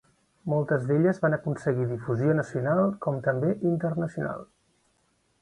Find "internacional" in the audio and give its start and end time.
3.75-4.43